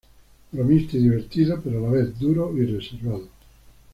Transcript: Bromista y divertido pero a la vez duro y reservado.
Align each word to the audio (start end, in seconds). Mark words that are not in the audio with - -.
Bromista 0.51 0.97
y 0.97 1.03
divertido 1.03 1.61
pero 1.63 1.77
a 1.77 1.81
la 1.83 1.89
vez 1.91 2.17
duro 2.17 2.57
y 2.57 2.65
reservado. 2.65 3.27